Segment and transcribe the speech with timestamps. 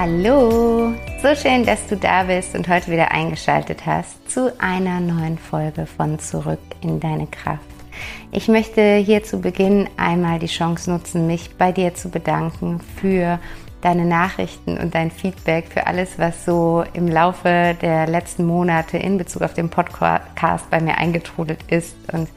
[0.00, 5.38] Hallo, so schön, dass du da bist und heute wieder eingeschaltet hast zu einer neuen
[5.38, 7.64] Folge von Zurück in deine Kraft.
[8.30, 13.40] Ich möchte hier zu Beginn einmal die Chance nutzen, mich bei dir zu bedanken für
[13.80, 19.18] deine Nachrichten und dein Feedback für alles, was so im Laufe der letzten Monate in
[19.18, 22.28] Bezug auf den Podcast bei mir eingetrudelt ist und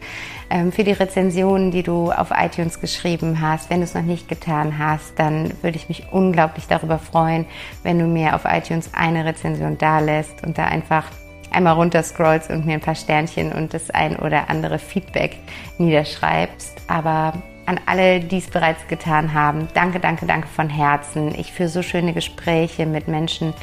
[0.50, 3.70] ähm, für die Rezensionen, die du auf iTunes geschrieben hast.
[3.70, 7.46] Wenn du es noch nicht getan hast, dann würde ich mich unglaublich darüber freuen,
[7.84, 11.06] wenn du mir auf iTunes eine Rezension da lässt und da einfach
[11.52, 15.38] einmal runterscrollst und mir ein paar Sternchen und das ein oder andere Feedback
[15.78, 16.82] niederschreibst.
[16.88, 17.34] Aber
[17.72, 21.34] an alle, die es bereits getan haben, danke, danke, danke von Herzen.
[21.36, 23.54] Ich führe so schöne Gespräche mit Menschen,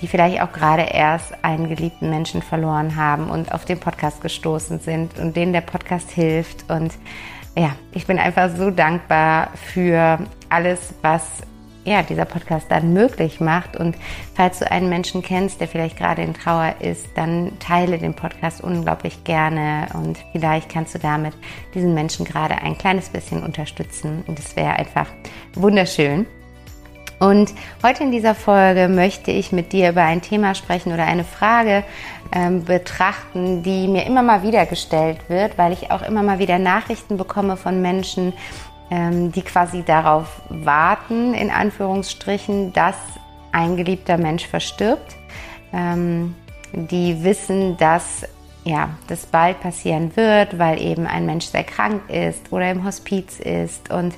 [0.00, 4.80] die vielleicht auch gerade erst einen geliebten Menschen verloren haben und auf den Podcast gestoßen
[4.80, 6.70] sind und denen der Podcast hilft.
[6.70, 6.92] Und
[7.56, 10.18] ja, ich bin einfach so dankbar für
[10.50, 11.24] alles, was
[11.84, 13.76] ja, dieser Podcast dann möglich macht.
[13.76, 13.96] Und
[14.34, 18.62] falls du einen Menschen kennst, der vielleicht gerade in Trauer ist, dann teile den Podcast
[18.62, 21.34] unglaublich gerne und vielleicht kannst du damit
[21.74, 24.24] diesen Menschen gerade ein kleines bisschen unterstützen.
[24.26, 25.06] Und es wäre einfach
[25.54, 26.26] wunderschön.
[27.20, 31.24] Und heute in dieser Folge möchte ich mit dir über ein Thema sprechen oder eine
[31.24, 31.84] Frage
[32.32, 36.58] ähm, betrachten, die mir immer mal wieder gestellt wird, weil ich auch immer mal wieder
[36.58, 38.32] Nachrichten bekomme von Menschen,
[38.90, 42.96] die quasi darauf warten, in Anführungsstrichen, dass
[43.50, 45.16] ein geliebter Mensch verstirbt.
[45.72, 46.34] Ähm,
[46.72, 48.24] die wissen, dass
[48.64, 53.38] ja, das bald passieren wird, weil eben ein Mensch sehr krank ist oder im Hospiz
[53.38, 54.14] ist und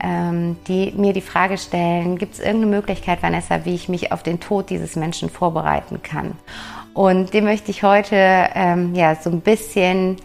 [0.00, 4.22] ähm, die mir die Frage stellen, gibt es irgendeine Möglichkeit, Vanessa, wie ich mich auf
[4.22, 6.36] den Tod dieses Menschen vorbereiten kann?
[6.94, 8.16] Und dem möchte ich heute
[8.54, 10.16] ähm, ja so ein bisschen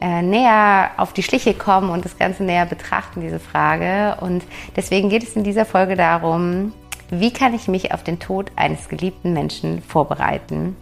[0.00, 4.16] näher auf die Schliche kommen und das Ganze näher betrachten, diese Frage.
[4.20, 4.44] Und
[4.76, 6.72] deswegen geht es in dieser Folge darum,
[7.10, 10.76] wie kann ich mich auf den Tod eines geliebten Menschen vorbereiten?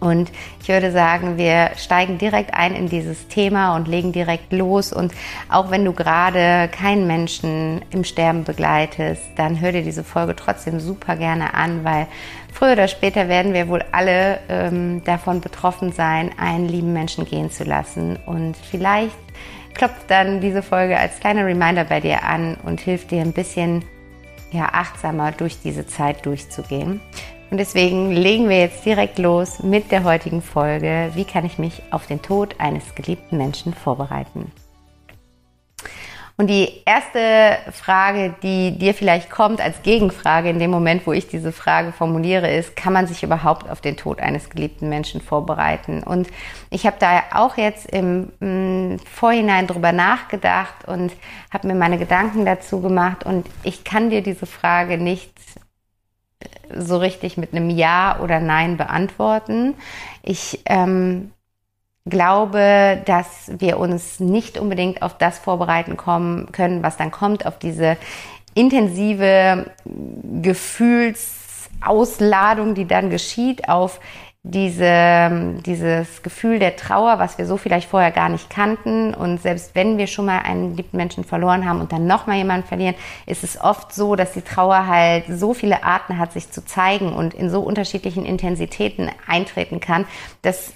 [0.00, 0.30] Und
[0.62, 4.92] ich würde sagen, wir steigen direkt ein in dieses Thema und legen direkt los.
[4.92, 5.12] Und
[5.48, 10.78] auch wenn du gerade keinen Menschen im Sterben begleitest, dann hör dir diese Folge trotzdem
[10.78, 12.06] super gerne an, weil
[12.58, 17.52] früher oder später werden wir wohl alle ähm, davon betroffen sein, einen lieben Menschen gehen
[17.52, 18.18] zu lassen.
[18.26, 19.16] Und vielleicht
[19.74, 23.84] klopft dann diese Folge als kleiner Reminder bei dir an und hilft dir ein bisschen
[24.50, 27.00] ja, achtsamer durch diese Zeit durchzugehen.
[27.50, 31.12] Und deswegen legen wir jetzt direkt los mit der heutigen Folge.
[31.14, 34.50] Wie kann ich mich auf den Tod eines geliebten Menschen vorbereiten?
[36.40, 41.26] Und die erste Frage, die dir vielleicht kommt als Gegenfrage in dem Moment, wo ich
[41.26, 46.04] diese Frage formuliere, ist, kann man sich überhaupt auf den Tod eines geliebten Menschen vorbereiten?
[46.04, 46.28] Und
[46.70, 51.12] ich habe da auch jetzt im, mm, Vorhinein drüber nachgedacht und
[51.52, 55.32] habe mir meine Gedanken dazu gemacht und ich kann dir diese Frage nicht
[56.72, 59.74] so richtig mit einem Ja oder Nein beantworten.
[60.22, 61.32] Ich ähm,
[62.08, 67.58] glaube, dass wir uns nicht unbedingt auf das vorbereiten kommen können, was dann kommt, auf
[67.58, 67.96] diese
[68.54, 69.70] intensive
[70.42, 74.00] Gefühlsausladung, die dann geschieht, auf
[74.42, 79.12] diese, dieses Gefühl der Trauer, was wir so vielleicht vorher gar nicht kannten.
[79.12, 82.66] Und selbst wenn wir schon mal einen geliebten Menschen verloren haben und dann nochmal jemanden
[82.66, 82.94] verlieren,
[83.26, 87.12] ist es oft so, dass die Trauer halt so viele Arten hat, sich zu zeigen
[87.12, 90.06] und in so unterschiedlichen Intensitäten eintreten kann,
[90.42, 90.72] dass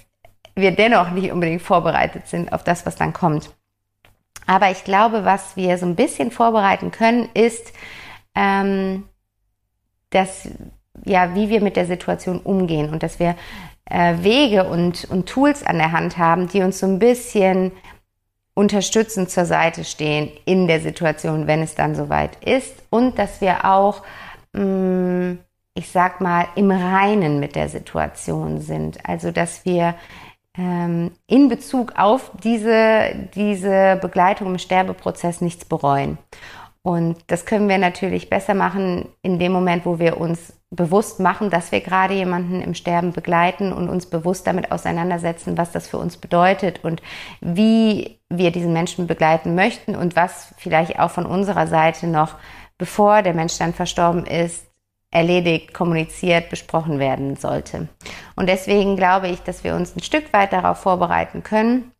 [0.55, 3.51] wir dennoch nicht unbedingt vorbereitet sind auf das, was dann kommt.
[4.45, 7.73] Aber ich glaube, was wir so ein bisschen vorbereiten können, ist,
[8.35, 9.03] ähm,
[10.09, 10.49] dass
[11.05, 13.35] ja, wie wir mit der Situation umgehen und dass wir
[13.85, 17.71] äh, Wege und, und Tools an der Hand haben, die uns so ein bisschen
[18.53, 23.65] unterstützend zur Seite stehen in der Situation, wenn es dann soweit ist und dass wir
[23.65, 24.03] auch
[24.53, 25.39] mh, mm,
[25.75, 29.07] ich sag mal, im Reinen mit der Situation sind.
[29.07, 29.95] Also, dass wir
[30.55, 36.19] in Bezug auf diese, diese Begleitung im Sterbeprozess nichts bereuen.
[36.83, 41.49] Und das können wir natürlich besser machen in dem Moment, wo wir uns bewusst machen,
[41.49, 45.97] dass wir gerade jemanden im Sterben begleiten und uns bewusst damit auseinandersetzen, was das für
[45.97, 47.01] uns bedeutet und
[47.39, 52.35] wie wir diesen Menschen begleiten möchten und was vielleicht auch von unserer Seite noch,
[52.77, 54.65] bevor der Mensch dann verstorben ist,
[55.13, 57.87] erledigt, kommuniziert, besprochen werden sollte.
[58.35, 61.91] Und deswegen glaube ich, dass wir uns ein Stück weit darauf vorbereiten können,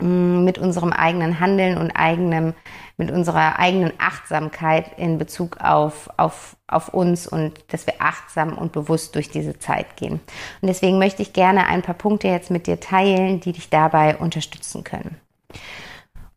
[0.00, 2.54] mm, mit unserem eigenen Handeln und eigenem,
[2.96, 8.72] mit unserer eigenen Achtsamkeit in Bezug auf, auf, auf uns und dass wir achtsam und
[8.72, 10.20] bewusst durch diese Zeit gehen.
[10.60, 14.16] Und deswegen möchte ich gerne ein paar Punkte jetzt mit dir teilen, die dich dabei
[14.16, 15.16] unterstützen können.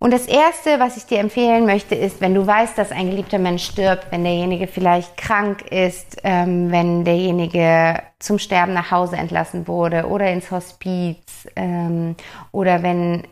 [0.02, 3.38] Und das Erste, was ich dir empfehlen möchte, ist, wenn du weißt, dass ein geliebter
[3.38, 9.68] Mensch stirbt, wenn derjenige vielleicht krank ist, ähm, wenn derjenige zum Sterben nach Hause entlassen
[9.68, 12.16] wurde oder ins Hospiz ähm,
[12.54, 13.28] oder wenn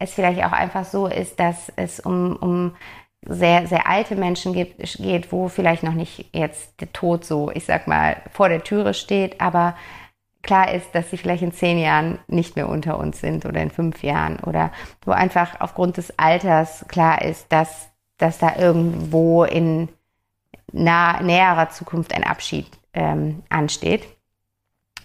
[0.00, 2.76] es vielleicht auch einfach so ist, dass es um, um
[3.22, 7.64] sehr, sehr alte Menschen gibt, geht, wo vielleicht noch nicht jetzt der Tod so, ich
[7.64, 9.76] sag mal, vor der Türe steht, aber
[10.42, 13.70] klar ist, dass sie vielleicht in zehn Jahren nicht mehr unter uns sind oder in
[13.70, 14.72] fünf Jahren oder
[15.04, 19.88] wo einfach aufgrund des Alters klar ist, dass, dass da irgendwo in
[20.72, 24.06] nah, näherer Zukunft ein Abschied ähm, ansteht.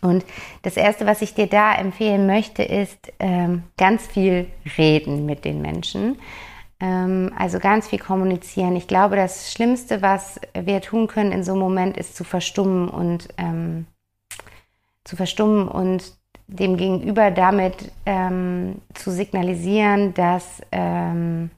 [0.01, 0.25] Und
[0.63, 4.47] das Erste, was ich dir da empfehlen möchte, ist ähm, ganz viel
[4.77, 6.17] reden mit den Menschen.
[6.81, 8.75] Ähm, also ganz viel kommunizieren.
[8.75, 12.89] Ich glaube, das Schlimmste, was wir tun können in so einem Moment, ist zu verstummen
[12.89, 13.85] und ähm,
[15.03, 16.13] zu verstummen und
[16.47, 21.49] dem Gegenüber damit ähm, zu signalisieren, dass, ähm,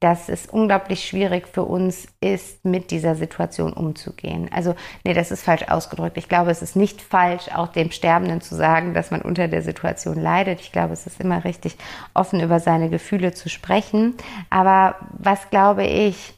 [0.00, 4.48] dass es unglaublich schwierig für uns ist, mit dieser Situation umzugehen.
[4.52, 6.16] Also, nee, das ist falsch ausgedrückt.
[6.16, 9.62] Ich glaube, es ist nicht falsch, auch dem Sterbenden zu sagen, dass man unter der
[9.62, 10.60] Situation leidet.
[10.60, 11.76] Ich glaube, es ist immer richtig,
[12.14, 14.14] offen über seine Gefühle zu sprechen.
[14.50, 16.34] Aber was, glaube ich,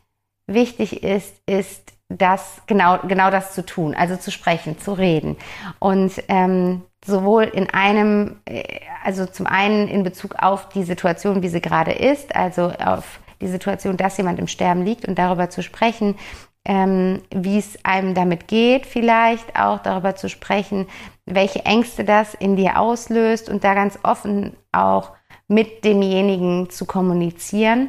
[0.47, 5.37] wichtig ist, ist, das genau genau das zu tun, also zu sprechen, zu reden.
[5.79, 8.63] Und ähm, sowohl in einem, äh,
[9.03, 13.49] also zum einen in Bezug auf die Situation, wie sie gerade ist, also auf die
[13.49, 16.17] Situation, dass jemand im Sterben liegt und darüber zu sprechen,
[16.65, 20.87] ähm, wie es einem damit geht, vielleicht auch darüber zu sprechen,
[21.25, 25.13] welche Ängste das in dir auslöst und da ganz offen auch
[25.49, 27.89] mit demjenigen zu kommunizieren,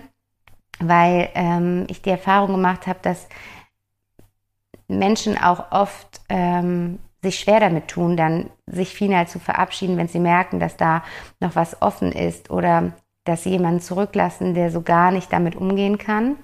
[0.80, 3.28] weil ähm, ich die Erfahrung gemacht habe, dass
[4.98, 10.20] Menschen auch oft ähm, sich schwer damit tun, dann sich final zu verabschieden, wenn sie
[10.20, 11.04] merken, dass da
[11.40, 12.94] noch was offen ist oder
[13.26, 16.38] dass sie jemanden zurücklassen, der so gar nicht damit umgehen kann.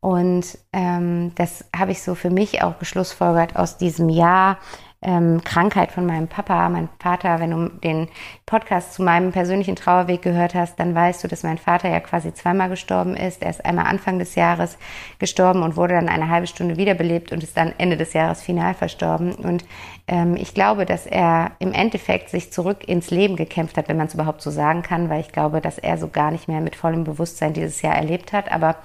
[0.00, 4.58] Und ähm, das habe ich so für mich auch geschlussfolgert aus diesem Jahr
[5.02, 7.40] ähm, Krankheit von meinem Papa, mein Vater.
[7.40, 8.08] Wenn du den
[8.44, 12.34] Podcast zu meinem persönlichen Trauerweg gehört hast, dann weißt du, dass mein Vater ja quasi
[12.34, 13.42] zweimal gestorben ist.
[13.42, 14.76] Er ist einmal Anfang des Jahres
[15.18, 18.74] gestorben und wurde dann eine halbe Stunde wiederbelebt und ist dann Ende des Jahres final
[18.74, 19.32] verstorben.
[19.32, 19.64] Und
[20.06, 24.08] ähm, ich glaube, dass er im Endeffekt sich zurück ins Leben gekämpft hat, wenn man
[24.08, 26.76] es überhaupt so sagen kann, weil ich glaube, dass er so gar nicht mehr mit
[26.76, 28.52] vollem Bewusstsein dieses Jahr erlebt hat.
[28.52, 28.76] Aber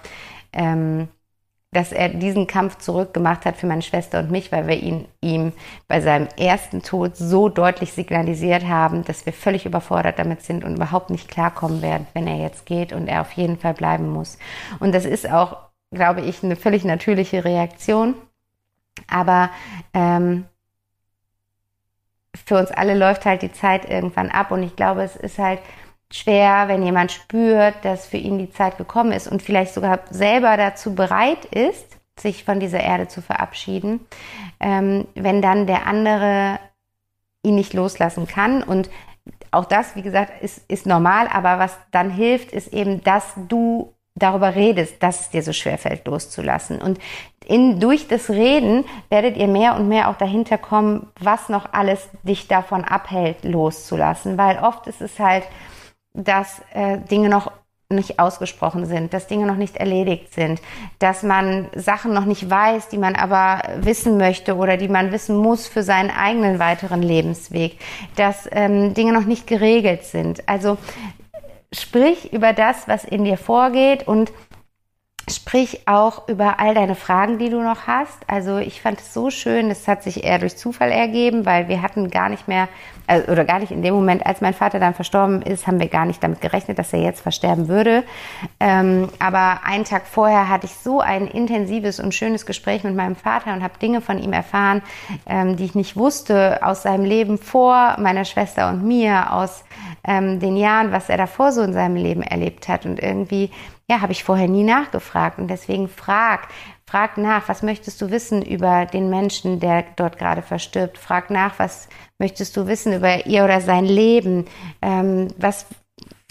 [0.54, 1.10] ähm,
[1.72, 5.52] dass er diesen Kampf zurückgemacht hat für meine Schwester und mich, weil wir ihn ihm
[5.88, 10.78] bei seinem ersten Tod so deutlich signalisiert haben, dass wir völlig überfordert damit sind und
[10.78, 14.38] überhaupt nicht klarkommen werden, wenn er jetzt geht und er auf jeden Fall bleiben muss.
[14.80, 15.58] Und das ist auch,
[15.92, 18.16] glaube ich, eine völlig natürliche Reaktion.
[19.10, 19.50] Aber
[19.94, 20.46] ähm,
[22.46, 25.60] für uns alle läuft halt die Zeit irgendwann ab und ich glaube, es ist halt
[26.12, 30.58] schwer, wenn jemand spürt, dass für ihn die Zeit gekommen ist und vielleicht sogar selber
[30.58, 34.00] dazu bereit ist, sich von dieser Erde zu verabschieden,
[34.60, 36.60] ähm, wenn dann der andere
[37.44, 38.64] ihn nicht loslassen kann.
[38.64, 38.90] Und
[39.52, 43.94] auch das, wie gesagt, ist, ist normal, aber was dann hilft, ist eben, dass du
[44.16, 46.82] darüber redest, dass es dir so schwer fällt, loszulassen.
[46.82, 47.00] Und
[47.46, 52.08] in, durch das Reden werdet ihr mehr und mehr auch dahinter kommen, was noch alles
[52.24, 54.38] dich davon abhält, loszulassen.
[54.38, 55.44] Weil oft ist es halt,
[56.16, 57.52] dass äh, Dinge noch
[57.90, 60.60] nicht ausgesprochen sind, dass Dinge noch nicht erledigt sind,
[60.98, 65.38] dass man Sachen noch nicht weiß, die man aber wissen möchte oder die man wissen
[65.38, 67.80] muss für seinen eigenen weiteren Lebensweg,
[68.16, 70.50] dass ähm, Dinge noch nicht geregelt sind.
[70.50, 70.78] Also
[71.72, 74.32] sprich über das, was in dir vorgeht und
[75.28, 78.20] Sprich auch über all deine Fragen, die du noch hast.
[78.28, 81.82] Also ich fand es so schön, es hat sich eher durch Zufall ergeben, weil wir
[81.82, 82.68] hatten gar nicht mehr,
[83.08, 85.88] also, oder gar nicht in dem Moment, als mein Vater dann verstorben ist, haben wir
[85.88, 88.04] gar nicht damit gerechnet, dass er jetzt versterben würde.
[88.60, 93.16] Ähm, aber einen Tag vorher hatte ich so ein intensives und schönes Gespräch mit meinem
[93.16, 94.84] Vater und habe Dinge von ihm erfahren,
[95.26, 99.64] ähm, die ich nicht wusste aus seinem Leben vor meiner Schwester und mir, aus
[100.08, 102.86] ähm, den Jahren, was er davor so in seinem Leben erlebt hat.
[102.86, 103.50] Und irgendwie
[103.90, 105.38] ja, habe ich vorher nie nachgefragt.
[105.38, 106.48] Und deswegen frag,
[106.88, 110.98] frag nach, was möchtest du wissen über den Menschen, der dort gerade verstirbt?
[110.98, 111.88] Frag nach, was
[112.18, 114.46] möchtest du wissen über ihr oder sein Leben?
[114.82, 115.68] Ähm, was,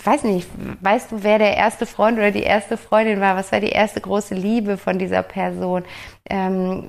[0.06, 0.49] weiß nicht,
[0.80, 3.37] weißt du, wer der erste Freund oder die erste Freundin war?
[3.37, 5.84] Was war die erste große Liebe von dieser Person?
[6.28, 6.88] Ähm,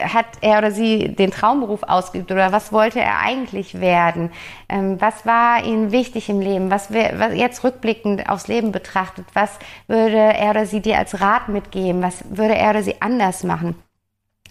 [0.00, 4.30] hat er oder sie den Traumberuf ausgeübt oder was wollte er eigentlich werden?
[4.68, 6.70] Ähm, was war ihm wichtig im Leben?
[6.70, 9.26] Was, was jetzt rückblickend aufs Leben betrachtet?
[9.34, 12.02] Was würde er oder sie dir als Rat mitgeben?
[12.02, 13.74] Was würde er oder sie anders machen?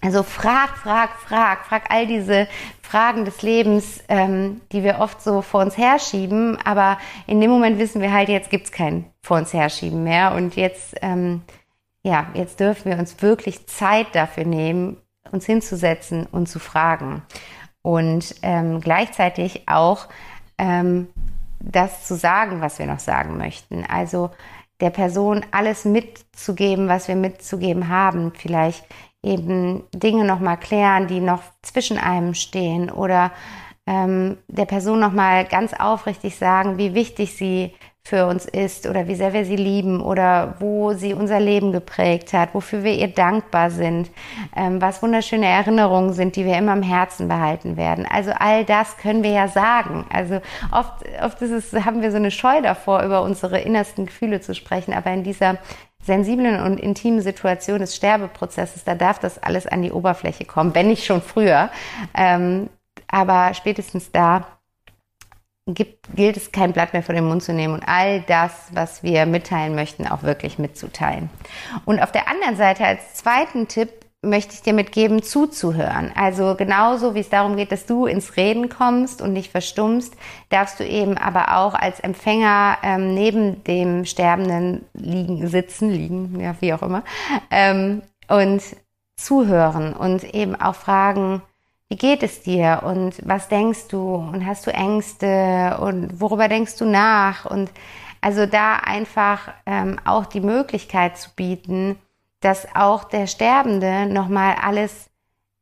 [0.06, 2.48] Also frag, frag, frag, frag all diese
[2.82, 7.80] Fragen des Lebens, ähm, die wir oft so vor uns herschieben, aber in dem Moment
[7.80, 11.42] wissen wir halt, jetzt gibt's kein vor uns herschieben mehr und jetzt, ähm,
[12.04, 14.98] ja, jetzt dürfen wir uns wirklich Zeit dafür nehmen,
[15.32, 17.24] uns hinzusetzen und zu fragen
[17.82, 20.08] und ähm, gleichzeitig auch
[20.60, 21.08] ähm,
[21.60, 23.84] das zu sagen, was wir noch sagen möchten.
[23.84, 24.30] Also
[24.82, 28.34] der Person alles mitzugeben, was wir mitzugeben haben.
[28.36, 28.86] Vielleicht
[29.25, 33.32] eben Dinge nochmal klären, die noch zwischen einem stehen oder
[33.88, 37.74] ähm, der Person nochmal ganz aufrichtig sagen, wie wichtig sie
[38.08, 42.34] für uns ist oder wie sehr wir sie lieben oder wo sie unser Leben geprägt
[42.34, 44.12] hat, wofür wir ihr dankbar sind,
[44.56, 48.06] ähm, was wunderschöne Erinnerungen sind, die wir immer im Herzen behalten werden.
[48.08, 50.06] Also all das können wir ja sagen.
[50.14, 50.36] Also
[50.72, 54.54] oft, oft ist es, haben wir so eine Scheu davor, über unsere innersten Gefühle zu
[54.54, 55.58] sprechen, aber in dieser
[56.04, 60.90] sensiblen und intimen Situation des Sterbeprozesses, da darf das alles an die Oberfläche kommen, wenn
[60.90, 61.72] nicht schon früher.
[62.16, 62.70] Ähm,
[63.08, 64.46] aber spätestens da
[65.68, 69.02] gibt, gilt es, kein Blatt mehr vor den Mund zu nehmen und all das, was
[69.02, 71.30] wir mitteilen möchten, auch wirklich mitzuteilen.
[71.86, 73.90] Und auf der anderen Seite als zweiten Tipp
[74.22, 76.12] möchte ich dir mitgeben, zuzuhören.
[76.16, 80.16] Also genauso wie es darum geht, dass du ins Reden kommst und nicht verstummst,
[80.50, 86.56] darfst du eben aber auch als Empfänger ähm, neben dem Sterbenden liegen, sitzen, liegen, ja,
[86.60, 87.04] wie auch immer,
[87.50, 88.62] ähm, und
[89.16, 91.42] zuhören und eben auch fragen,
[91.89, 96.77] wie geht es dir und was denkst du und hast du Ängste und worüber denkst
[96.77, 97.70] du nach und
[98.22, 101.98] also da einfach ähm, auch die Möglichkeit zu bieten,
[102.39, 105.12] dass auch der Sterbende nochmal alles,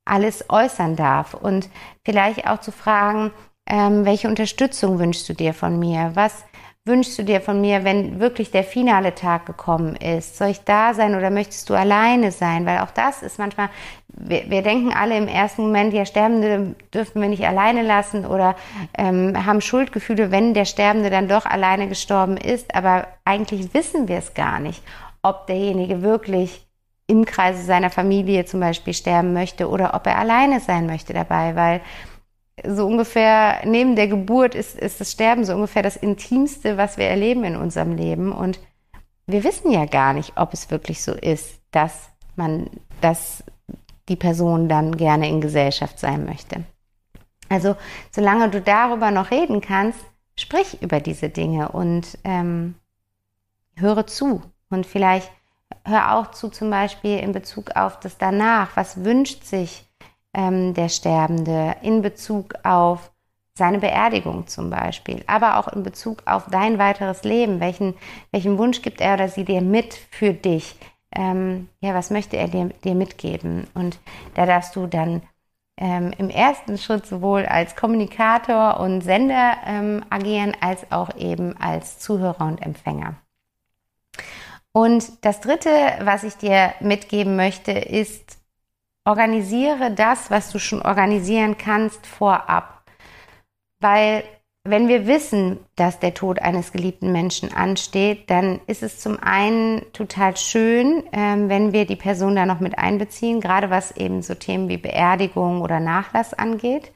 [0.06, 1.70] alles äußern darf und
[2.06, 3.32] vielleicht auch zu fragen,
[3.65, 6.12] ähm, welche Unterstützung wünschst du dir von mir?
[6.13, 6.46] Was
[6.86, 10.38] wünschst du dir von mir, wenn wirklich der finale Tag gekommen ist?
[10.38, 12.65] Soll ich da sein oder möchtest du alleine sein?
[12.65, 13.70] Weil auch das ist manchmal,
[14.15, 18.55] wir, wir denken alle im ersten Moment, ja, Sterbende dürfen wir nicht alleine lassen oder
[18.98, 22.75] ähm, haben Schuldgefühle, wenn der Sterbende dann doch alleine gestorben ist.
[22.75, 24.84] Aber eigentlich wissen wir es gar nicht,
[25.22, 26.65] ob derjenige wirklich
[27.08, 31.55] im Kreise seiner Familie zum Beispiel sterben möchte oder ob er alleine sein möchte dabei,
[31.55, 31.82] weil
[32.65, 37.05] so ungefähr neben der Geburt ist, ist das Sterben so ungefähr das Intimste, was wir
[37.05, 38.32] erleben in unserem Leben.
[38.32, 38.60] Und
[39.25, 42.70] wir wissen ja gar nicht, ob es wirklich so ist, dass man,
[43.01, 43.43] dass
[44.10, 46.64] die Person dann gerne in Gesellschaft sein möchte.
[47.50, 47.76] Also
[48.12, 50.00] solange du darüber noch reden kannst,
[50.36, 52.76] sprich über diese Dinge und ähm,
[53.76, 54.42] höre zu.
[54.70, 55.32] Und vielleicht
[55.86, 58.76] hör auch zu zum Beispiel in Bezug auf das danach.
[58.76, 59.88] Was wünscht sich
[60.34, 63.12] ähm, der Sterbende in Bezug auf
[63.56, 67.60] seine Beerdigung zum Beispiel, aber auch in Bezug auf dein weiteres Leben.
[67.60, 67.94] Welchen,
[68.32, 70.76] welchen Wunsch gibt er oder sie dir mit für dich?
[71.15, 73.67] Ähm, ja, was möchte er dir, dir mitgeben?
[73.74, 74.00] Und
[74.36, 75.22] da darfst du dann
[75.77, 82.00] ähm, im ersten Schritt sowohl als Kommunikator und Sender ähm, agieren, als auch eben als
[82.00, 83.15] Zuhörer und Empfänger.
[84.72, 85.70] Und das Dritte,
[86.01, 88.39] was ich dir mitgeben möchte, ist,
[89.05, 92.84] organisiere das, was du schon organisieren kannst, vorab.
[93.79, 94.24] Weil
[94.65, 99.82] wenn wir wissen, dass der Tod eines geliebten Menschen ansteht, dann ist es zum einen
[99.91, 104.36] total schön, ähm, wenn wir die Person da noch mit einbeziehen, gerade was eben so
[104.36, 106.93] Themen wie Beerdigung oder Nachlass angeht.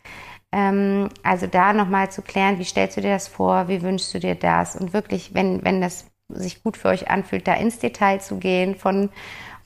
[0.53, 4.19] Ähm, also da nochmal zu klären, wie stellst du dir das vor, wie wünschst du
[4.19, 8.19] dir das und wirklich, wenn, wenn das sich gut für euch anfühlt, da ins Detail
[8.19, 9.09] zu gehen von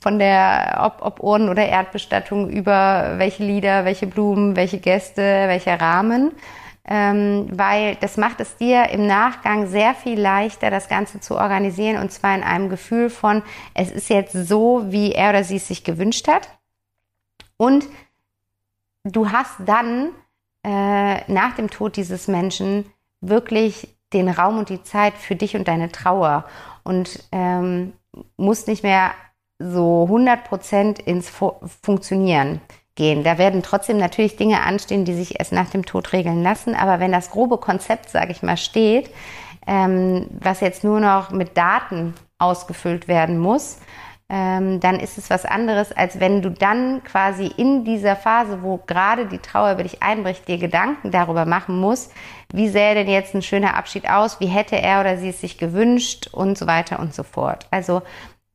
[0.00, 5.80] von der ob, ob Urnen- oder Erdbestattung über welche Lieder, welche Blumen, welche Gäste, welcher
[5.80, 6.32] Rahmen.
[6.84, 12.00] Ähm, weil das macht es dir im Nachgang sehr viel leichter, das Ganze zu organisieren
[12.00, 13.42] und zwar in einem Gefühl von,
[13.74, 16.48] es ist jetzt so, wie er oder sie es sich gewünscht hat.
[17.56, 17.86] Und
[19.04, 20.10] du hast dann
[20.64, 22.86] äh, nach dem Tod dieses Menschen
[23.20, 26.44] wirklich den Raum und die Zeit für dich und deine Trauer
[26.82, 27.92] und ähm,
[28.36, 29.12] musst nicht mehr
[29.58, 32.60] so 100 Prozent ins Fu Funktionieren
[32.94, 33.24] gehen.
[33.24, 36.74] Da werden trotzdem natürlich Dinge anstehen, die sich erst nach dem Tod regeln lassen.
[36.74, 39.10] Aber wenn das grobe Konzept, sage ich mal, steht,
[39.66, 43.78] ähm, was jetzt nur noch mit Daten ausgefüllt werden muss,
[44.28, 48.78] ähm, dann ist es was anderes, als wenn du dann quasi in dieser Phase, wo
[48.78, 52.12] gerade die Trauer über dich einbricht, dir Gedanken darüber machen musst,
[52.50, 55.58] wie sähe denn jetzt ein schöner Abschied aus, wie hätte er oder sie es sich
[55.58, 57.66] gewünscht und so weiter und so fort.
[57.70, 58.00] Also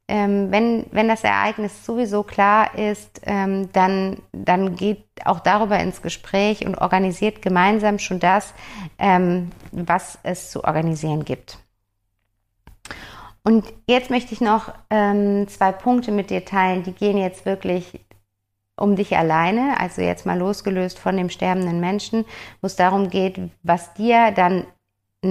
[0.08, 6.02] ähm, wenn, wenn das Ereignis sowieso klar ist, ähm, dann, dann geht auch darüber ins
[6.02, 8.54] Gespräch und organisiert gemeinsam schon das,
[9.00, 11.60] ähm, was es zu organisieren gibt.
[13.44, 18.00] Und jetzt möchte ich noch ähm, zwei Punkte mit dir teilen, die gehen jetzt wirklich
[18.80, 22.26] um dich alleine, also jetzt mal losgelöst von dem sterbenden Menschen,
[22.62, 24.66] wo es darum geht, was dir dann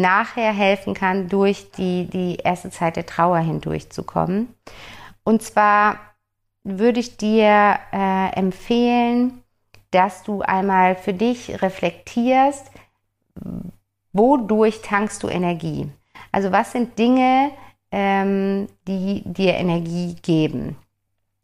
[0.01, 4.55] nachher helfen kann, durch die, die erste Zeit der Trauer hindurchzukommen.
[5.25, 5.99] Und zwar
[6.63, 9.43] würde ich dir äh, empfehlen,
[9.91, 12.71] dass du einmal für dich reflektierst,
[14.13, 15.89] wodurch tankst du Energie?
[16.33, 17.51] Also was sind Dinge,
[17.91, 20.77] ähm, die dir Energie geben?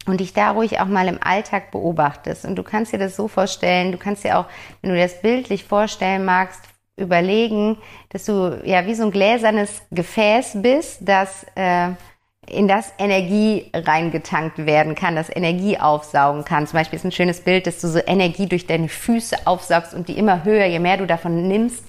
[0.05, 2.43] Und dich da ruhig auch mal im Alltag beobachtest.
[2.43, 4.45] Und du kannst dir das so vorstellen, du kannst dir auch,
[4.81, 6.61] wenn du das bildlich vorstellen magst,
[6.95, 7.77] überlegen,
[8.09, 11.89] dass du ja wie so ein gläsernes Gefäß bist, das äh,
[12.47, 16.67] in das Energie reingetankt werden kann, das Energie aufsaugen kann.
[16.67, 20.09] Zum Beispiel ist ein schönes Bild, dass du so Energie durch deine Füße aufsaugst und
[20.09, 21.85] die immer höher, je mehr du davon nimmst,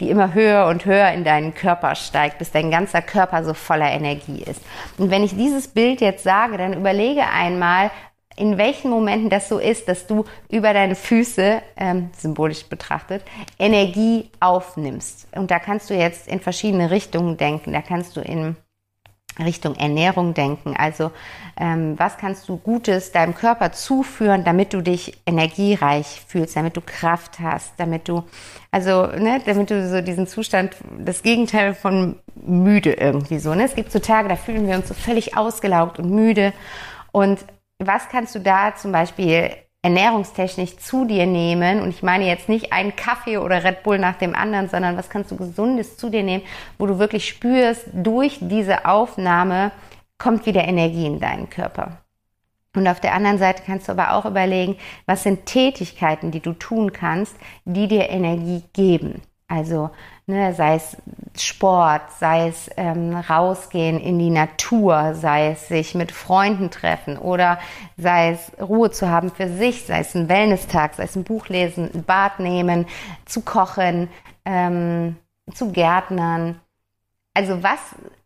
[0.00, 3.90] die immer höher und höher in deinen Körper steigt, bis dein ganzer Körper so voller
[3.90, 4.62] Energie ist.
[4.96, 7.90] Und wenn ich dieses Bild jetzt sage, dann überlege einmal,
[8.36, 13.22] in welchen Momenten das so ist, dass du über deine Füße, ähm, symbolisch betrachtet,
[13.58, 15.28] Energie aufnimmst.
[15.34, 17.72] Und da kannst du jetzt in verschiedene Richtungen denken.
[17.72, 18.56] Da kannst du in
[19.38, 20.74] Richtung Ernährung denken.
[20.76, 21.10] Also
[21.58, 26.80] ähm, was kannst du Gutes deinem Körper zuführen, damit du dich energiereich fühlst, damit du
[26.80, 28.24] Kraft hast, damit du,
[28.70, 33.54] also ne, damit du so diesen Zustand, das Gegenteil von müde irgendwie so.
[33.54, 33.64] Ne?
[33.64, 36.52] Es gibt so Tage, da fühlen wir uns so völlig ausgelaugt und müde.
[37.12, 37.44] Und
[37.78, 39.50] was kannst du da zum Beispiel
[39.82, 41.80] ernährungstechnisch zu dir nehmen?
[41.80, 45.10] Und ich meine jetzt nicht einen Kaffee oder Red Bull nach dem anderen, sondern was
[45.10, 46.44] kannst du Gesundes zu dir nehmen,
[46.78, 49.72] wo du wirklich spürst, durch diese Aufnahme
[50.18, 51.98] kommt wieder Energie in deinen Körper.
[52.74, 56.52] Und auf der anderen Seite kannst du aber auch überlegen, was sind Tätigkeiten, die du
[56.52, 59.22] tun kannst, die dir Energie geben.
[59.48, 59.90] Also
[60.26, 60.96] ne, sei es
[61.38, 67.58] Sport, sei es ähm, rausgehen in die Natur, sei es sich mit Freunden treffen oder
[67.96, 71.48] sei es Ruhe zu haben für sich, sei es ein Wellness-Tag, sei es ein Buch
[71.48, 72.86] lesen, ein Bad nehmen,
[73.24, 74.08] zu kochen,
[74.44, 75.16] ähm,
[75.54, 76.60] zu Gärtnern.
[77.34, 77.78] Also was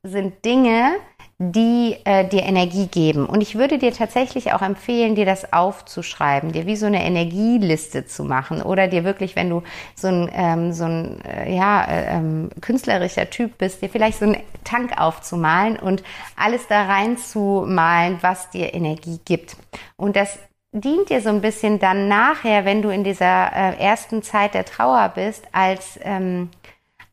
[0.03, 0.95] sind Dinge,
[1.43, 3.25] die äh, dir Energie geben.
[3.25, 8.05] Und ich würde dir tatsächlich auch empfehlen, dir das aufzuschreiben, dir wie so eine Energieliste
[8.05, 9.63] zu machen oder dir wirklich, wenn du
[9.95, 14.27] so ein, ähm, so ein äh, ja, äh, ähm, künstlerischer Typ bist, dir vielleicht so
[14.27, 16.03] einen Tank aufzumalen und
[16.37, 19.57] alles da reinzumalen, was dir Energie gibt.
[19.97, 20.39] Und das
[20.73, 24.67] dient dir so ein bisschen dann nachher, wenn du in dieser äh, ersten Zeit der
[24.67, 26.51] Trauer bist, als ähm,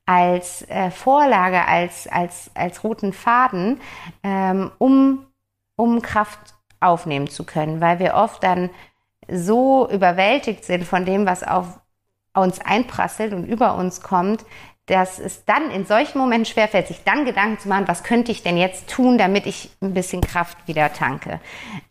[0.08, 3.80] als äh, Vorlage, als, als, als roten Faden,
[4.24, 5.28] ähm, um,
[5.76, 8.70] um Kraft aufnehmen zu können, weil wir oft dann
[9.30, 11.80] so überwältigt sind von dem, was auf
[12.34, 14.46] uns einprasselt und über uns kommt,
[14.88, 18.42] dass es dann in solchen Momenten schwerfällt, sich dann Gedanken zu machen, was könnte ich
[18.42, 21.42] denn jetzt tun, damit ich ein bisschen Kraft wieder tanke.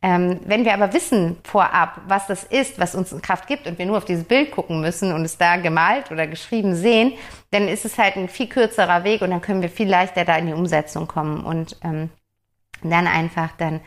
[0.01, 3.85] Ähm, wenn wir aber wissen vorab, was das ist, was uns Kraft gibt und wir
[3.85, 7.13] nur auf dieses Bild gucken müssen und es da gemalt oder geschrieben sehen,
[7.51, 10.37] dann ist es halt ein viel kürzerer Weg und dann können wir viel leichter da
[10.37, 12.09] in die Umsetzung kommen und ähm,
[12.83, 13.83] dann einfach dann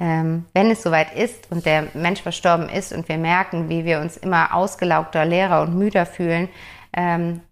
[0.00, 4.00] ähm, wenn es soweit ist und der Mensch verstorben ist und wir merken, wie wir
[4.00, 6.48] uns immer ausgelaugter, leerer und müder fühlen,
[6.96, 7.42] ähm,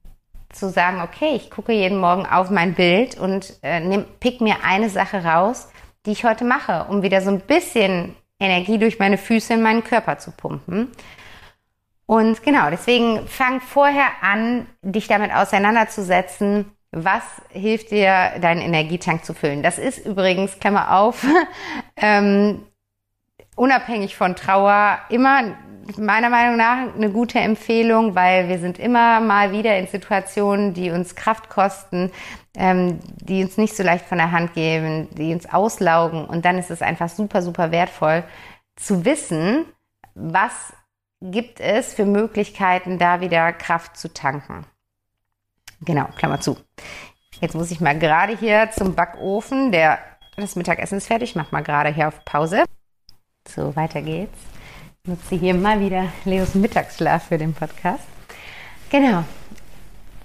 [0.53, 4.57] zu sagen, okay, ich gucke jeden Morgen auf mein Bild und äh, nehm, pick mir
[4.65, 5.69] eine Sache raus,
[6.07, 9.85] die ich heute mache, um wieder so ein bisschen Energie durch meine Füße in meinen
[9.85, 10.89] Körper zu pumpen.
[12.07, 19.33] Und genau, deswegen fang vorher an, dich damit auseinanderzusetzen, was hilft dir, deinen Energietank zu
[19.33, 19.63] füllen.
[19.63, 21.25] Das ist übrigens, Klammer auf,
[21.97, 22.67] ähm,
[23.61, 25.55] unabhängig von Trauer immer
[25.99, 30.91] meiner Meinung nach eine gute Empfehlung, weil wir sind immer mal wieder in Situationen, die
[30.91, 32.11] uns Kraft kosten,
[32.55, 36.25] ähm, die uns nicht so leicht von der Hand geben, die uns auslaugen.
[36.25, 38.25] Und dann ist es einfach super, super wertvoll
[38.77, 39.67] zu wissen,
[40.15, 40.73] was
[41.21, 44.65] gibt es für Möglichkeiten, da wieder Kraft zu tanken.
[45.83, 46.57] Genau, Klammer zu.
[47.43, 49.71] Jetzt muss ich mal gerade hier zum Backofen.
[49.71, 49.99] Der,
[50.37, 51.31] das Mittagessen ist fertig.
[51.31, 52.65] Ich mach mal gerade hier auf Pause.
[53.55, 54.39] So, weiter geht's
[55.07, 58.07] nutze hier mal wieder Leos Mittagsschlaf für den Podcast.
[58.91, 59.25] Genau.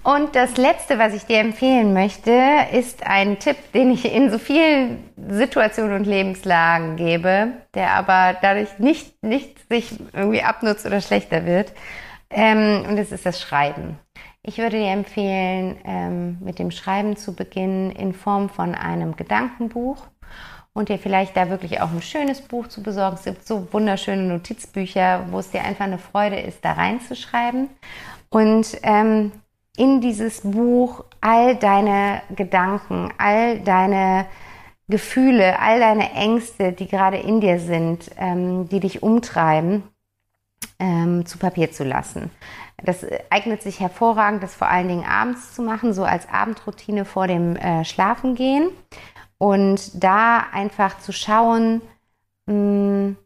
[0.02, 2.30] Und das Letzte, was ich dir empfehlen möchte,
[2.72, 8.78] ist ein Tipp, den ich in so vielen Situationen und Lebenslagen gebe, der aber dadurch
[8.78, 11.72] nicht, nicht sich irgendwie abnutzt oder schlechter wird.
[12.30, 13.98] Ähm, und es ist das Schreiben.
[14.42, 20.06] Ich würde dir empfehlen, ähm, mit dem Schreiben zu beginnen in Form von einem Gedankenbuch
[20.76, 23.16] und dir vielleicht da wirklich auch ein schönes Buch zu besorgen.
[23.16, 27.70] Es gibt so wunderschöne Notizbücher, wo es dir einfach eine Freude ist, da reinzuschreiben.
[28.28, 29.32] Und ähm,
[29.78, 34.26] in dieses Buch all deine Gedanken, all deine
[34.86, 39.82] Gefühle, all deine Ängste, die gerade in dir sind, ähm, die dich umtreiben,
[40.78, 42.30] ähm, zu Papier zu lassen.
[42.84, 47.26] Das eignet sich hervorragend, das vor allen Dingen abends zu machen, so als Abendroutine vor
[47.26, 48.68] dem äh, Schlafengehen.
[49.38, 51.82] Und da einfach zu schauen,
[52.46, 53.16] hm,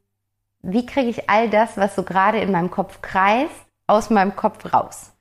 [0.62, 3.54] wie kriege ich all das, was so gerade in meinem Kopf kreist,
[3.86, 5.12] aus meinem Kopf raus.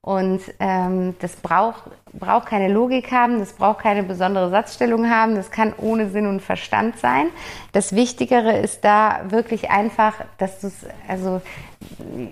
[0.00, 1.82] Und ähm, das braucht,
[2.12, 6.40] braucht keine Logik haben, das braucht keine besondere Satzstellung haben, das kann ohne Sinn und
[6.40, 7.26] Verstand sein.
[7.72, 11.42] Das Wichtigere ist da wirklich einfach, dass du es, also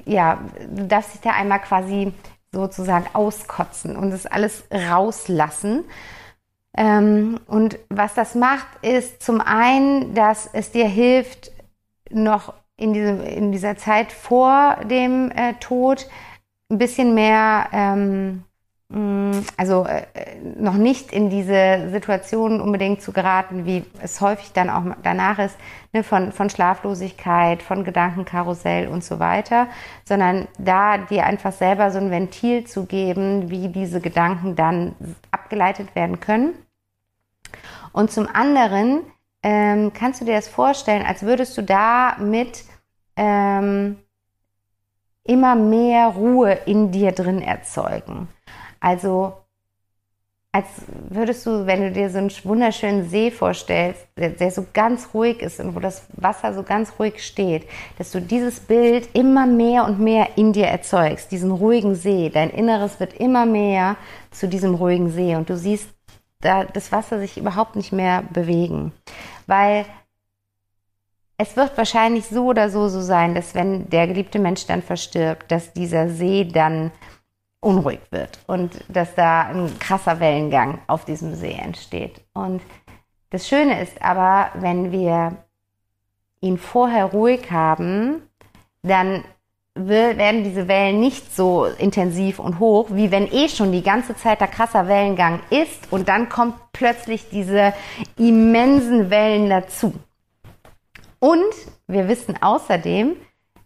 [0.06, 0.38] ja,
[0.70, 2.14] du darfst dich da einmal quasi
[2.52, 5.84] sozusagen auskotzen und das alles rauslassen.
[6.76, 11.50] Ähm, und was das macht, ist zum einen, dass es dir hilft,
[12.10, 16.06] noch in, diesem, in dieser Zeit vor dem äh, Tod
[16.70, 18.44] ein bisschen mehr, ähm,
[18.88, 20.02] mh, also äh,
[20.58, 25.56] noch nicht in diese Situation unbedingt zu geraten, wie es häufig dann auch danach ist,
[25.92, 29.68] ne, von, von Schlaflosigkeit, von Gedankenkarussell und so weiter,
[30.04, 34.94] sondern da dir einfach selber so ein Ventil zu geben, wie diese Gedanken dann
[35.30, 36.54] abgeleitet werden können.
[37.92, 39.02] Und zum anderen
[39.42, 42.64] ähm, kannst du dir das vorstellen, als würdest du da mit
[43.16, 43.96] ähm,
[45.24, 48.28] immer mehr Ruhe in dir drin erzeugen.
[48.80, 49.34] Also
[50.56, 50.66] als
[51.10, 55.42] würdest du, wenn du dir so einen wunderschönen See vorstellst, der, der, so ganz ruhig
[55.42, 59.84] ist und wo das Wasser so ganz ruhig steht, dass du dieses Bild immer mehr
[59.84, 62.30] und mehr in dir erzeugst, diesen ruhigen See.
[62.30, 63.96] Dein Inneres wird immer mehr
[64.30, 65.90] zu diesem ruhigen See und du siehst
[66.40, 68.92] da das Wasser sich überhaupt nicht mehr bewegen.
[69.46, 69.86] Weil
[71.38, 75.50] es wird wahrscheinlich so oder so so sein, dass wenn der geliebte Mensch dann verstirbt,
[75.50, 76.92] dass dieser See dann
[77.60, 82.22] unruhig wird und dass da ein krasser Wellengang auf diesem See entsteht.
[82.32, 82.62] Und
[83.30, 85.36] das Schöne ist aber, wenn wir
[86.40, 88.22] ihn vorher ruhig haben,
[88.82, 89.24] dann
[89.76, 94.40] werden diese Wellen nicht so intensiv und hoch, wie wenn eh schon die ganze Zeit
[94.40, 97.74] der krasser Wellengang ist und dann kommt plötzlich diese
[98.16, 99.92] immensen Wellen dazu.
[101.18, 101.52] Und
[101.86, 103.16] wir wissen außerdem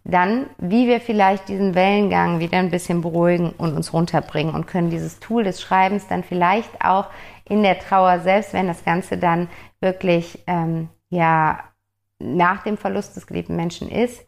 [0.03, 4.89] dann, wie wir vielleicht diesen Wellengang wieder ein bisschen beruhigen und uns runterbringen und können
[4.89, 7.07] dieses Tool des Schreibens dann vielleicht auch
[7.47, 9.47] in der Trauer, selbst wenn das Ganze dann
[9.79, 11.59] wirklich ähm, ja
[12.19, 14.25] nach dem Verlust des geliebten Menschen ist,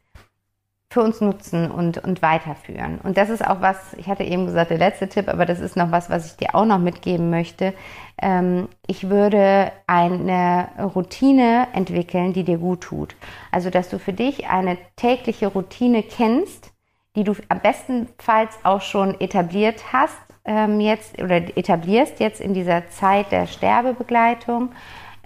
[0.93, 2.99] für uns nutzen und, und weiterführen.
[3.01, 5.75] Und das ist auch was, ich hatte eben gesagt, der letzte Tipp, aber das ist
[5.75, 7.73] noch was, was ich dir auch noch mitgeben möchte.
[8.21, 13.15] Ähm, ich würde eine Routine entwickeln, die dir gut tut.
[13.51, 16.71] Also, dass du für dich eine tägliche Routine kennst,
[17.15, 22.87] die du am bestenfalls auch schon etabliert hast, ähm, jetzt oder etablierst jetzt in dieser
[22.89, 24.69] Zeit der Sterbebegleitung.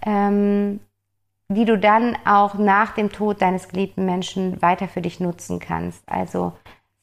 [0.06, 0.80] Ähm,
[1.50, 6.04] die du dann auch nach dem Tod deines geliebten Menschen weiter für dich nutzen kannst.
[6.08, 6.54] Also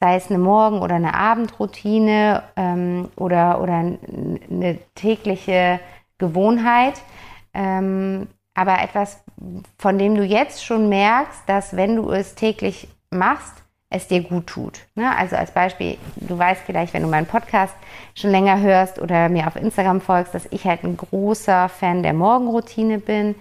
[0.00, 5.80] sei es eine Morgen- oder eine Abendroutine ähm, oder, oder eine tägliche
[6.18, 7.00] Gewohnheit.
[7.54, 9.24] Ähm, aber etwas,
[9.78, 14.48] von dem du jetzt schon merkst, dass wenn du es täglich machst, es dir gut
[14.48, 14.80] tut.
[14.96, 15.16] Ne?
[15.16, 17.74] Also als Beispiel, du weißt vielleicht, wenn du meinen Podcast
[18.14, 22.12] schon länger hörst oder mir auf Instagram folgst, dass ich halt ein großer Fan der
[22.12, 23.36] Morgenroutine bin.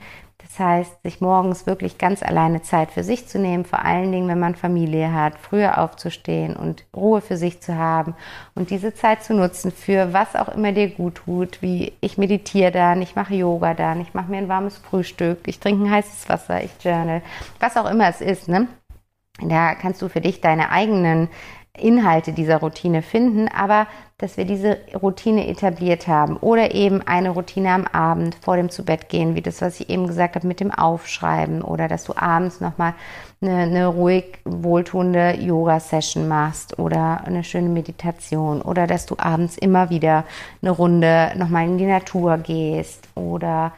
[0.54, 4.28] Das heißt, sich morgens wirklich ganz alleine Zeit für sich zu nehmen, vor allen Dingen,
[4.28, 8.13] wenn man Familie hat, früher aufzustehen und Ruhe für sich zu haben
[8.54, 12.70] und diese Zeit zu nutzen für was auch immer dir gut tut, wie ich meditiere
[12.70, 16.30] dann, ich mache Yoga dann, ich mache mir ein warmes Frühstück, ich trinke ein heißes
[16.30, 17.24] Wasser, ich journal,
[17.60, 18.68] was auch immer es ist, ne?
[19.42, 21.30] Da kannst du für dich deine eigenen
[21.76, 23.88] Inhalte dieser Routine finden, aber
[24.24, 29.36] dass wir diese Routine etabliert haben oder eben eine Routine am Abend vor dem Zubettgehen,
[29.36, 32.94] wie das, was ich eben gesagt habe mit dem Aufschreiben oder dass du abends nochmal
[33.42, 39.90] eine, eine ruhig wohltuende Yoga-Session machst oder eine schöne Meditation oder dass du abends immer
[39.90, 40.24] wieder
[40.62, 43.74] eine Runde nochmal in die Natur gehst oder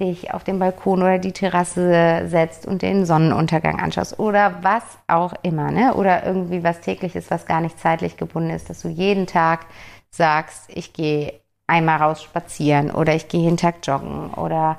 [0.00, 5.34] dich auf den Balkon oder die Terrasse setzt und den Sonnenuntergang anschaust oder was auch
[5.42, 5.94] immer, ne?
[5.94, 9.66] Oder irgendwie was tägliches, was gar nicht zeitlich gebunden ist, dass du jeden Tag
[10.10, 14.78] sagst, ich gehe einmal raus spazieren oder ich gehe jeden Tag joggen oder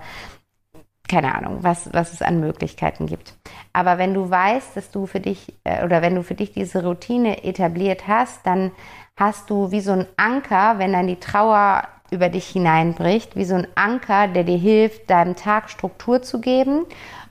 [1.08, 3.34] keine Ahnung, was, was es an Möglichkeiten gibt.
[3.74, 6.86] Aber wenn du weißt, dass du für dich äh, oder wenn du für dich diese
[6.86, 8.72] Routine etabliert hast, dann
[9.18, 13.56] hast du wie so ein Anker, wenn dann die Trauer über dich hineinbricht, wie so
[13.56, 16.86] ein Anker, der dir hilft, deinem Tag Struktur zu geben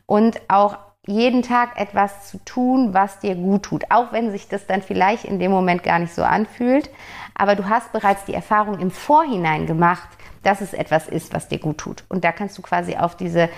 [0.06, 4.66] und auch jeden Tag etwas zu tun, was dir gut tut, auch wenn sich das
[4.66, 6.90] dann vielleicht in dem Moment gar nicht so anfühlt,
[7.34, 10.08] aber du hast bereits die Erfahrung im Vorhinein gemacht,
[10.42, 12.04] dass es etwas ist, was dir gut tut.
[12.08, 13.48] Und da kannst du quasi auf diese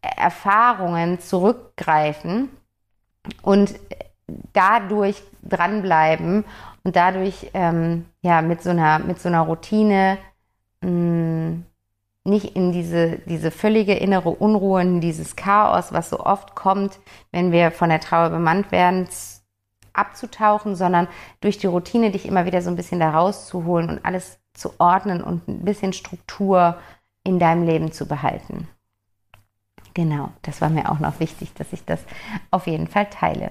[0.00, 2.50] Erfahrungen zurückgreifen
[3.42, 3.74] und
[4.52, 6.44] dadurch dranbleiben
[6.84, 10.18] und dadurch ähm, ja mit so einer mit so einer Routine
[12.26, 16.98] nicht in diese, diese völlige innere Unruhe, in dieses Chaos, was so oft kommt,
[17.32, 19.08] wenn wir von der Trauer bemannt werden,
[19.92, 21.08] abzutauchen, sondern
[21.40, 25.22] durch die Routine dich immer wieder so ein bisschen da rauszuholen und alles zu ordnen
[25.22, 26.76] und ein bisschen Struktur
[27.24, 28.68] in deinem Leben zu behalten.
[29.96, 31.98] Genau, das war mir auch noch wichtig, dass ich das
[32.50, 33.50] auf jeden Fall teile.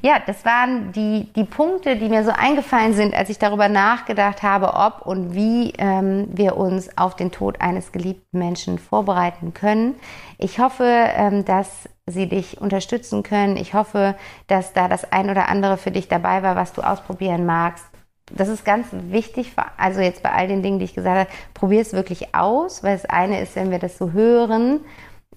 [0.00, 4.42] Ja, das waren die, die Punkte, die mir so eingefallen sind, als ich darüber nachgedacht
[4.42, 9.96] habe, ob und wie ähm, wir uns auf den Tod eines geliebten Menschen vorbereiten können.
[10.38, 13.58] Ich hoffe, ähm, dass sie dich unterstützen können.
[13.58, 14.14] Ich hoffe,
[14.46, 17.84] dass da das ein oder andere für dich dabei war, was du ausprobieren magst.
[18.32, 21.82] Das ist ganz wichtig, also jetzt bei all den Dingen, die ich gesagt habe, probier
[21.82, 24.80] es wirklich aus, weil das eine ist, wenn wir das so hören,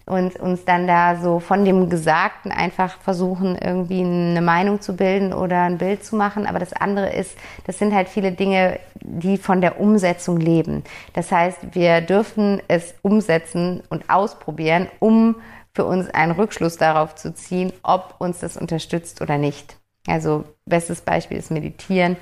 [0.08, 5.34] und uns dann da so von dem Gesagten einfach versuchen, irgendwie eine Meinung zu bilden
[5.34, 6.48] oder ein Bild zu machen.
[6.48, 10.84] Aber das andere ist, das sind halt viele Dinge, die von der Umsetzung leben.
[11.14, 15.36] Das heißt, wir dürfen es umsetzen und ausprobieren, um
[15.74, 19.78] für uns einen Rückschluss darauf zu ziehen, ob uns das unterstützt oder nicht.
[20.08, 22.16] Also bestes Beispiel ist Meditieren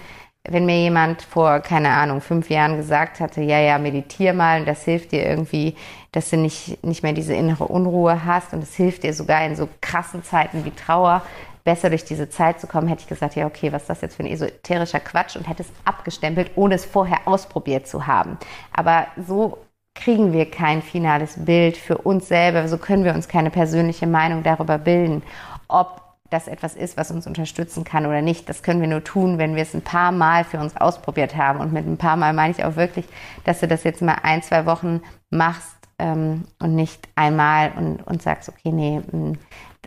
[0.49, 4.67] wenn mir jemand vor, keine Ahnung, fünf Jahren gesagt hatte, ja, ja, meditier mal und
[4.67, 5.75] das hilft dir irgendwie,
[6.11, 9.55] dass du nicht, nicht mehr diese innere Unruhe hast und es hilft dir sogar in
[9.55, 11.21] so krassen Zeiten wie Trauer,
[11.63, 14.15] besser durch diese Zeit zu kommen, hätte ich gesagt, ja, okay, was ist das jetzt
[14.15, 18.37] für ein esoterischer Quatsch und hätte es abgestempelt, ohne es vorher ausprobiert zu haben.
[18.71, 19.57] Aber so
[19.95, 24.43] kriegen wir kein finales Bild für uns selber, so können wir uns keine persönliche Meinung
[24.43, 25.23] darüber bilden,
[25.67, 28.49] ob das etwas ist, was uns unterstützen kann oder nicht.
[28.49, 31.59] Das können wir nur tun, wenn wir es ein paar Mal für uns ausprobiert haben.
[31.59, 33.05] Und mit ein paar Mal meine ich auch wirklich,
[33.43, 38.21] dass du das jetzt mal ein, zwei Wochen machst ähm, und nicht einmal und, und
[38.21, 39.37] sagst, okay, nee, hm,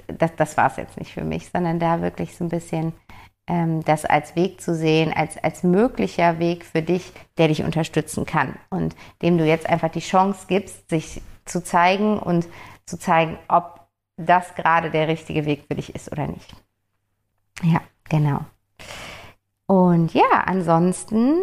[0.06, 2.92] das, das war es jetzt nicht für mich, sondern da wirklich so ein bisschen
[3.48, 8.26] ähm, das als Weg zu sehen, als, als möglicher Weg für dich, der dich unterstützen
[8.26, 12.46] kann und dem du jetzt einfach die Chance gibst, sich zu zeigen und
[12.86, 13.77] zu zeigen, ob
[14.18, 16.54] das gerade der richtige Weg für dich ist oder nicht.
[17.62, 18.40] Ja, genau.
[19.66, 21.34] Und ja, ansonsten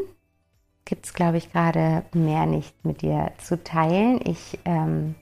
[0.85, 4.19] gibt es, glaube ich, gerade mehr nicht mit dir zu teilen.
[4.23, 5.15] Ich ähm,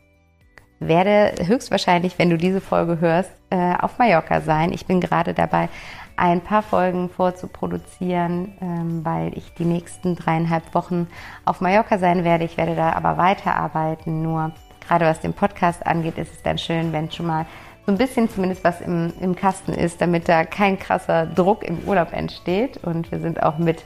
[0.79, 4.73] werde höchstwahrscheinlich, wenn du diese Folge hörst, äh, auf Mallorca sein.
[4.73, 5.69] Ich bin gerade dabei,
[6.15, 11.07] ein paar Folgen vorzuproduzieren, ähm, weil ich die nächsten dreieinhalb Wochen
[11.45, 12.43] auf Mallorca sein werde.
[12.43, 14.51] Ich werde da aber weiterarbeiten, nur
[14.87, 17.45] gerade was den Podcast angeht, ist es dann schön, wenn schon mal
[17.85, 21.79] so ein bisschen zumindest was im, im Kasten ist, damit da kein krasser Druck im
[21.85, 22.77] Urlaub entsteht.
[22.83, 23.83] Und wir sind auch mit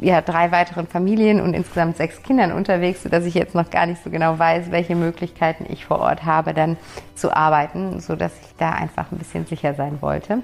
[0.00, 4.02] ja, drei weiteren Familien und insgesamt sechs Kindern unterwegs, sodass ich jetzt noch gar nicht
[4.02, 6.76] so genau weiß, welche Möglichkeiten ich vor Ort habe, dann
[7.14, 10.42] zu arbeiten, sodass ich da einfach ein bisschen sicher sein wollte.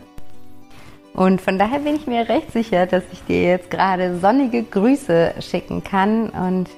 [1.12, 5.34] Und von daher bin ich mir recht sicher, dass ich dir jetzt gerade sonnige Grüße
[5.40, 6.68] schicken kann und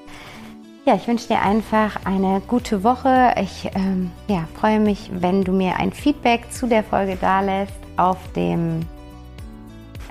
[0.84, 3.34] ja, ich wünsche dir einfach eine gute Woche.
[3.40, 7.74] Ich ähm, ja, freue mich, wenn du mir ein Feedback zu der Folge da lässt
[7.96, 8.80] auf dem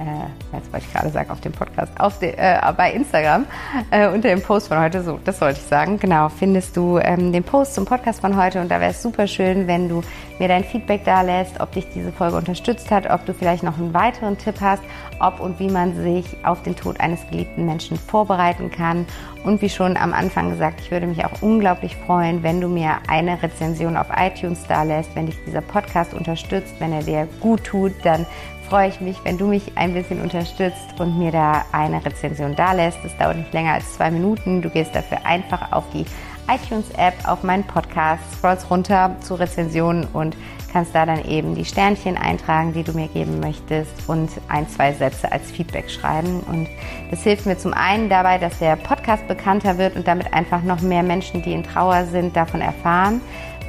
[0.02, 3.46] äh, jetzt wollte ich gerade sagen, auf dem Podcast, auf de, äh, bei Instagram,
[3.92, 7.32] äh, unter dem Post von heute, so, das wollte ich sagen, genau, findest du ähm,
[7.32, 10.02] den Post zum Podcast von heute und da wäre es super schön, wenn du
[10.40, 13.78] mir dein Feedback da lässt, ob dich diese Folge unterstützt hat, ob du vielleicht noch
[13.78, 14.82] einen weiteren Tipp hast,
[15.20, 19.06] ob und wie man sich auf den Tod eines geliebten Menschen vorbereiten kann.
[19.44, 22.98] Und wie schon am Anfang gesagt, ich würde mich auch unglaublich freuen, wenn du mir
[23.08, 27.64] eine Rezension auf iTunes da lässt, wenn dich dieser Podcast unterstützt, wenn er dir gut
[27.64, 28.26] tut, dann
[28.72, 32.72] freue ich mich, wenn du mich ein bisschen unterstützt und mir da eine Rezension da
[32.72, 33.00] lässt.
[33.04, 34.62] Das dauert nicht länger als zwei Minuten.
[34.62, 36.06] Du gehst dafür einfach auf die
[36.50, 40.38] iTunes-App, auf meinen Podcast, scrollst runter zu Rezensionen und
[40.72, 44.94] kannst da dann eben die Sternchen eintragen, die du mir geben möchtest und ein, zwei
[44.94, 46.40] Sätze als Feedback schreiben.
[46.40, 46.70] Und
[47.10, 50.80] das hilft mir zum einen dabei, dass der Podcast bekannter wird und damit einfach noch
[50.80, 53.20] mehr Menschen, die in Trauer sind, davon erfahren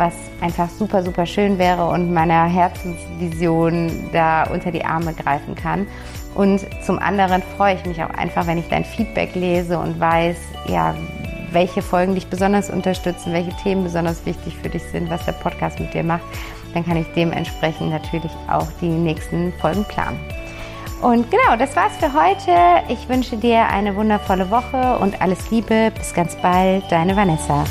[0.03, 5.87] was einfach super, super schön wäre und meiner Herzensvision da unter die Arme greifen kann.
[6.35, 10.37] Und zum anderen freue ich mich auch einfach, wenn ich dein Feedback lese und weiß,
[10.67, 10.95] ja,
[11.53, 15.79] welche Folgen dich besonders unterstützen, welche Themen besonders wichtig für dich sind, was der Podcast
[15.79, 16.25] mit dir macht.
[16.75, 20.19] Dann kann ich dementsprechend natürlich auch die nächsten Folgen planen.
[21.03, 22.53] Und genau, das war's für heute.
[22.89, 25.93] Ich wünsche dir eine wundervolle Woche und alles Liebe.
[25.95, 27.65] Bis ganz bald, deine Vanessa.